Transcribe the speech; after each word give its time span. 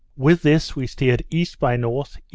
With 0.17 0.41
this 0.41 0.75
we 0.75 0.87
steered 0.87 1.23
E. 1.29 1.45
by 1.59 1.75
N., 1.75 1.85
E. 1.85 2.03